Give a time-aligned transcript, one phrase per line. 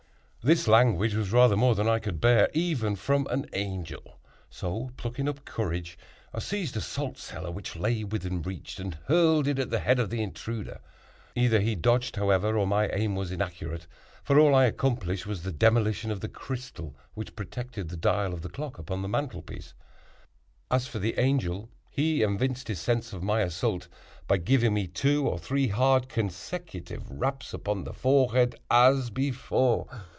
[0.43, 4.17] This language was rather more than I could bear, even from an angel;
[4.49, 5.99] so, plucking up courage,
[6.33, 9.99] I seized a salt cellar which lay within reach, and hurled it at the head
[9.99, 10.81] of the intruder.
[11.35, 13.85] Either he dodged, however, or my aim was inaccurate;
[14.23, 18.41] for all I accomplished was the demolition of the crystal which protected the dial of
[18.41, 19.75] the clock upon the mantel piece.
[20.71, 23.87] As for the Angel, he evinced his sense of my assault
[24.27, 29.85] by giving me two or three hard consecutive raps upon the forehead as before.